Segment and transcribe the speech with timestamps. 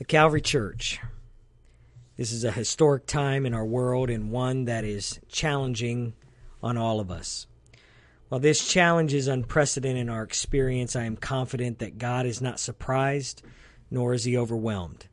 [0.00, 0.98] The Calvary Church.
[2.16, 6.14] This is a historic time in our world and one that is challenging
[6.62, 7.46] on all of us.
[8.30, 12.58] While this challenge is unprecedented in our experience, I am confident that God is not
[12.58, 13.42] surprised,
[13.90, 15.06] nor is he overwhelmed.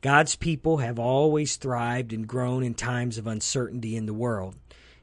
[0.00, 4.56] God's people have always thrived and grown in times of uncertainty in the world,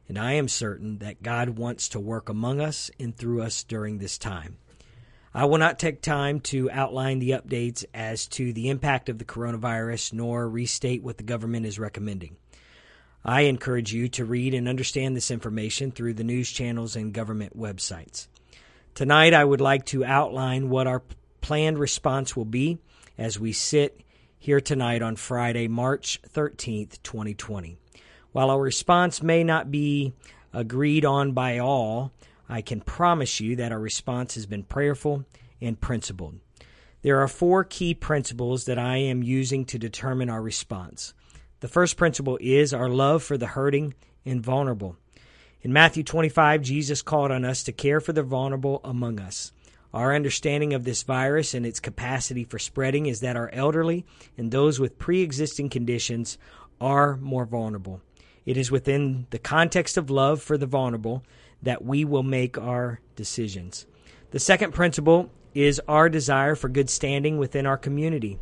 [0.10, 4.00] and I am certain that God wants to work among us and through us during
[4.00, 4.58] this time.
[5.36, 9.26] I will not take time to outline the updates as to the impact of the
[9.26, 12.38] coronavirus nor restate what the government is recommending.
[13.26, 17.58] I encourage you to read and understand this information through the news channels and government
[17.58, 18.28] websites.
[18.94, 21.02] Tonight, I would like to outline what our
[21.42, 22.78] planned response will be
[23.18, 24.02] as we sit
[24.38, 27.78] here tonight on Friday, March 13th, 2020.
[28.34, 30.14] While our response may not be
[30.52, 32.12] agreed on by all,
[32.50, 35.26] I can promise you that our response has been prayerful
[35.62, 36.40] and principled.
[37.02, 41.14] There are four key principles that I am using to determine our response.
[41.60, 43.94] The first principle is our love for the hurting
[44.26, 44.98] and vulnerable.
[45.62, 49.54] In Matthew 25, Jesus called on us to care for the vulnerable among us.
[49.94, 54.06] Our understanding of this virus and its capacity for spreading is that our elderly
[54.38, 56.38] and those with pre existing conditions
[56.82, 58.02] are more vulnerable.
[58.46, 61.24] It is within the context of love for the vulnerable
[61.64, 63.86] that we will make our decisions.
[64.32, 68.40] The second principle is our desire for good standing within our community.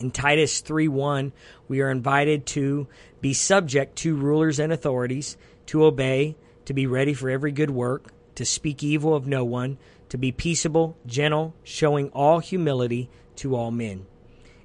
[0.00, 1.32] In Titus 3:1,
[1.68, 2.86] we are invited to
[3.20, 8.12] be subject to rulers and authorities, to obey, to be ready for every good work,
[8.34, 13.70] to speak evil of no one, to be peaceable, gentle, showing all humility to all
[13.70, 14.06] men.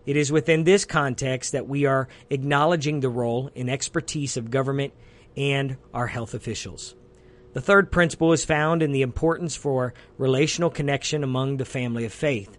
[0.05, 4.93] It is within this context that we are acknowledging the role and expertise of government
[5.35, 6.95] and our health officials.
[7.57, 12.13] The third principle is found in the importance for relational connection among the family of
[12.13, 12.55] faith.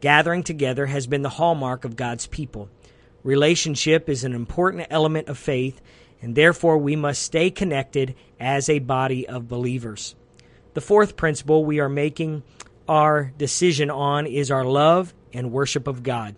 [0.00, 2.68] Gathering together has been the hallmark of God's people.
[3.24, 5.82] Relationship is an important element of faith,
[6.22, 10.14] and therefore we must stay connected as a body of believers.
[10.74, 12.44] The fourth principle we are making
[12.88, 16.36] our decision on is our love and worship of God.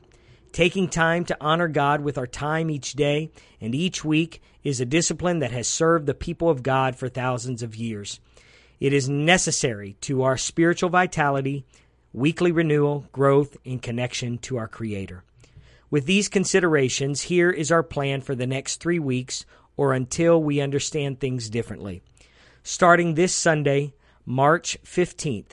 [0.52, 3.30] Taking time to honor God with our time each day
[3.60, 7.62] and each week is a discipline that has served the people of God for thousands
[7.62, 8.20] of years.
[8.80, 11.64] It is necessary to our spiritual vitality,
[12.12, 15.24] weekly renewal, growth, and connection to our Creator.
[15.90, 19.44] With these considerations, here is our plan for the next three weeks
[19.76, 22.02] or until we understand things differently.
[22.62, 25.52] Starting this Sunday, March 15th,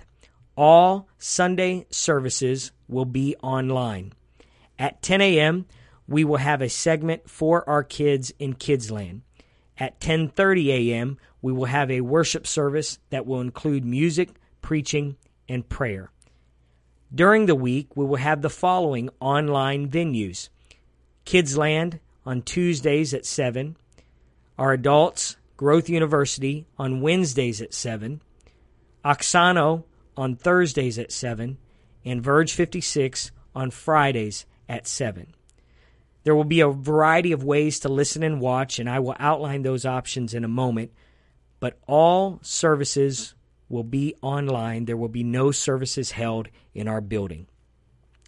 [0.56, 4.14] all Sunday services will be online.
[4.78, 5.66] At 10 a.m.,
[6.10, 9.22] we will have a segment for our kids in Kidsland.
[9.78, 14.30] At 10:30 a.m., we will have a worship service that will include music,
[14.62, 15.16] preaching,
[15.48, 16.12] and prayer.
[17.14, 20.50] During the week, we will have the following online venues.
[21.26, 23.78] Kidsland on Tuesdays at 7,
[24.58, 28.22] our adults Growth University on Wednesdays at 7,
[29.06, 29.84] Oxano
[30.18, 31.58] on Thursdays at 7,
[32.04, 35.34] and Verge 56 on Fridays at 7.
[36.30, 39.64] There will be a variety of ways to listen and watch, and I will outline
[39.64, 40.92] those options in a moment.
[41.60, 43.34] But all services
[43.68, 44.86] will be online.
[44.86, 47.48] There will be no services held in our building.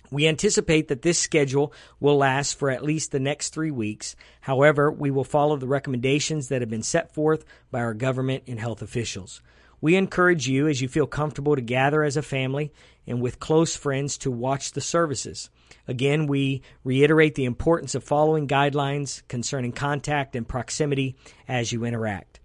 [0.09, 4.15] We anticipate that this schedule will last for at least the next three weeks.
[4.39, 8.59] However, we will follow the recommendations that have been set forth by our government and
[8.59, 9.43] health officials.
[9.81, 12.71] We encourage you, as you feel comfortable, to gather as a family
[13.07, 15.49] and with close friends to watch the services.
[15.87, 21.15] Again, we reiterate the importance of following guidelines concerning contact and proximity
[21.47, 22.39] as you interact.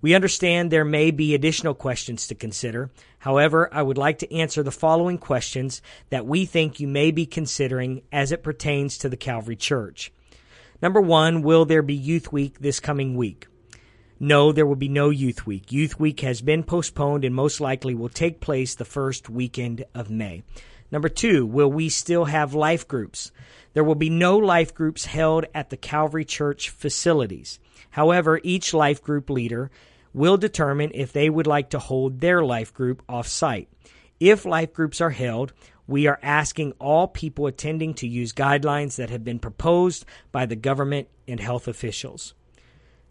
[0.00, 2.90] We understand there may be additional questions to consider.
[3.20, 7.24] However, I would like to answer the following questions that we think you may be
[7.24, 10.12] considering as it pertains to the Calvary Church.
[10.82, 13.46] Number one, will there be Youth Week this coming week?
[14.24, 15.72] No, there will be no Youth Week.
[15.72, 20.10] Youth Week has been postponed and most likely will take place the first weekend of
[20.10, 20.44] May.
[20.92, 23.32] Number two, will we still have life groups?
[23.72, 27.58] There will be no life groups held at the Calvary Church facilities.
[27.90, 29.72] However, each life group leader
[30.14, 33.70] will determine if they would like to hold their life group off site.
[34.20, 35.52] If life groups are held,
[35.88, 40.54] we are asking all people attending to use guidelines that have been proposed by the
[40.54, 42.34] government and health officials.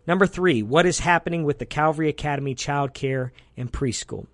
[0.07, 4.25] Number three, what is happening with the Calvary Academy Child Care and Preschool?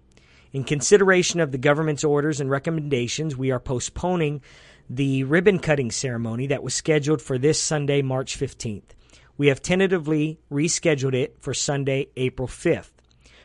[0.54, 4.42] In consideration of the government's orders and recommendations, we are postponing
[4.90, 8.96] the ribbon cutting ceremony that was scheduled for this Sunday, March 15th.
[9.38, 12.92] We have tentatively rescheduled it for Sunday, April 5th.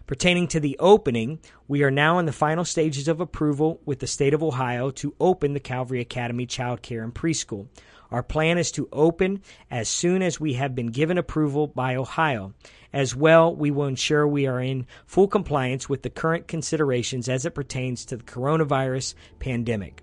[0.06, 4.06] Pertaining to the opening, we are now in the final stages of approval with the
[4.06, 7.66] state of Ohio to open the Calvary Academy Child Care and Preschool.
[8.12, 12.52] Our plan is to open as soon as we have been given approval by Ohio.
[12.92, 17.46] As well, we will ensure we are in full compliance with the current considerations as
[17.46, 20.02] it pertains to the coronavirus pandemic.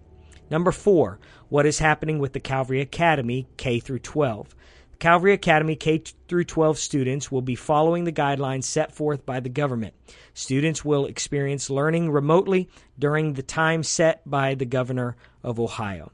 [0.49, 1.19] Number four,
[1.49, 4.55] what is happening with the Calvary Academy K through 12?
[4.97, 9.49] Calvary Academy K through 12 students will be following the guidelines set forth by the
[9.49, 9.93] government.
[10.33, 16.11] Students will experience learning remotely during the time set by the governor of Ohio.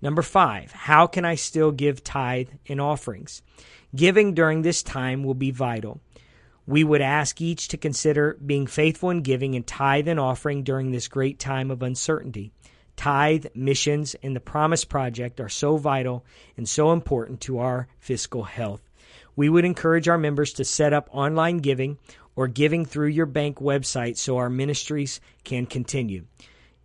[0.00, 3.42] Number five, how can I still give tithe and offerings?
[3.94, 6.00] Giving during this time will be vital.
[6.66, 10.90] We would ask each to consider being faithful in giving and tithe and offering during
[10.90, 12.52] this great time of uncertainty.
[12.94, 16.24] Tithe, missions, and the Promise Project are so vital
[16.56, 18.82] and so important to our fiscal health.
[19.34, 21.98] We would encourage our members to set up online giving
[22.36, 26.26] or giving through your bank website so our ministries can continue.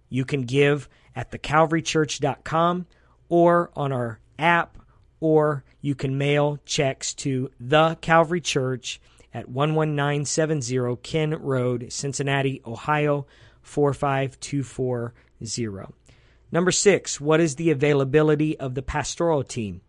[0.07, 2.85] You can give at thecalvarychurch.com
[3.33, 4.77] or on our app,
[5.19, 9.01] or you can mail checks to the Calvary Church
[9.33, 13.25] at 11970 Kenn Road, Cincinnati, Ohio
[13.63, 15.93] 45240.
[16.51, 19.81] Number six, what is the availability of the pastoral team?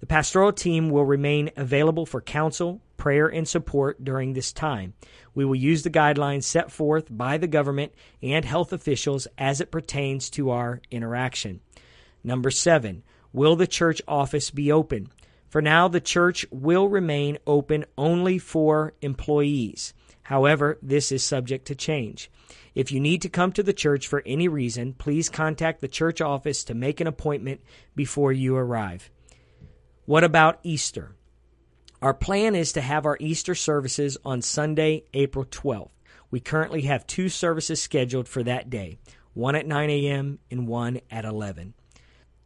[0.00, 4.92] The pastoral team will remain available for counsel, prayer, and support during this time.
[5.34, 9.70] We will use the guidelines set forth by the government and health officials as it
[9.70, 11.60] pertains to our interaction.
[12.22, 13.02] Number seven,
[13.32, 15.08] will the church office be open?
[15.48, 19.94] For now, the church will remain open only for employees.
[20.22, 22.30] However, this is subject to change.
[22.74, 26.20] If you need to come to the church for any reason, please contact the church
[26.20, 27.60] office to make an appointment
[27.96, 29.10] before you arrive.
[30.04, 31.16] What about Easter?
[32.00, 35.90] Our plan is to have our Easter services on Sunday, April 12th.
[36.30, 38.98] We currently have two services scheduled for that day
[39.34, 40.38] one at 9 a.m.
[40.50, 41.74] and one at 11.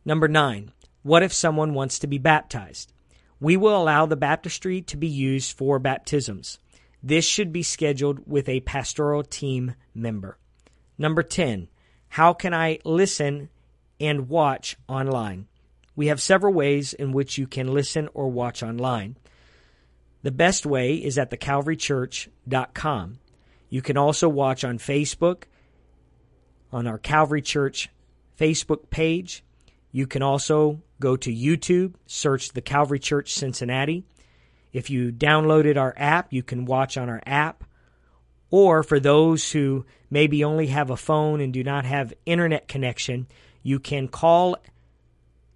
[0.05, 0.73] Number nine,
[1.03, 2.93] what if someone wants to be baptized?
[3.41, 6.59] We will allow the baptistry to be used for baptisms.
[7.03, 10.39] This should be scheduled with a pastoral team member.
[10.97, 11.69] Number 10.
[12.09, 13.51] How can I listen
[14.01, 15.47] and watch online?
[15.97, 19.17] We have several ways in which you can listen or watch online.
[20.23, 23.19] The best way is at thecalvarychurch.com.
[23.69, 25.45] You can also watch on Facebook,
[26.73, 27.91] on our Calvary Church
[28.39, 29.45] Facebook page.
[29.95, 34.05] You can also go to YouTube, search the Calvary Church Cincinnati.
[34.73, 37.63] If you downloaded our app, you can watch on our app.
[38.51, 43.29] Or for those who maybe only have a phone and do not have internet connection,
[43.63, 44.57] you can call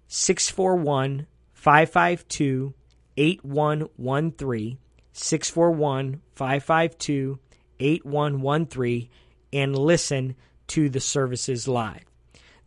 [0.07, 2.73] 641 552
[3.17, 4.77] 8113.
[5.11, 7.39] 641 552
[7.77, 9.09] 8113
[9.51, 10.37] and listen
[10.67, 12.08] to the services live.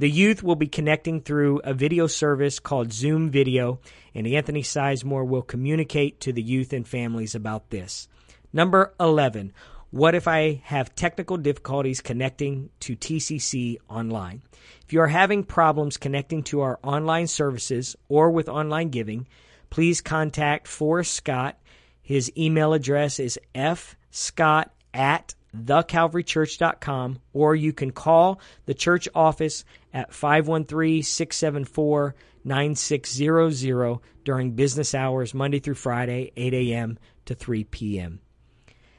[0.03, 3.79] The youth will be connecting through a video service called Zoom Video,
[4.17, 8.09] and Anthony Sizemore will communicate to the youth and families about this.
[8.53, 9.53] Number 11.
[9.93, 14.43] What if I have technical difficulties connecting to TCC online?
[14.85, 19.29] If you are having problems connecting to our online services or with online giving,
[19.71, 21.61] please contact Forrest Scott.
[22.03, 30.13] His email address is fscott at thecalvarychurch.com, or you can call the church office at
[30.13, 32.15] 513 674
[32.45, 36.99] 9600 during business hours, Monday through Friday, 8 a.m.
[37.27, 38.21] to 3 p.m.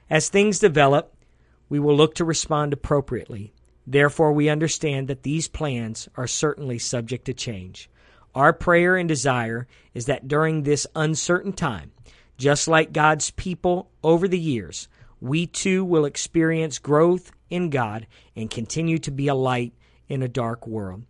[0.10, 1.16] As things develop,
[1.70, 3.54] we will look to respond appropriately.
[3.86, 7.90] Therefore, we understand that these plans are certainly subject to change.
[8.36, 11.92] Our prayer and desire is that during this uncertain time,
[12.38, 14.88] just like God's people over the years,
[15.24, 19.72] we too will experience growth in God and continue to be a light
[20.10, 21.04] in a dark world.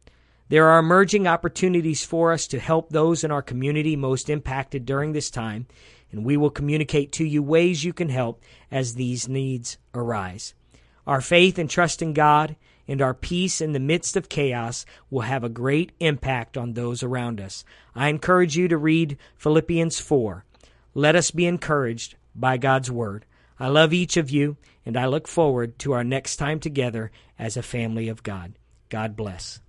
[0.50, 5.14] There are emerging opportunities for us to help those in our community most impacted during
[5.14, 5.66] this time,
[6.12, 8.40] and we will communicate to you ways you can help
[8.70, 10.54] as these needs arise.
[11.08, 12.56] Our faith and trust in God
[12.88, 17.02] and our peace in the midst of chaos will have a great impact on those
[17.02, 17.66] around us.
[17.96, 20.46] I encourage you to read Philippians 4.
[20.94, 23.26] Let us be encouraged by God's Word.
[23.60, 27.56] I love each of you, and I look forward to our next time together as
[27.56, 28.54] a family of God.
[28.90, 29.60] God bless.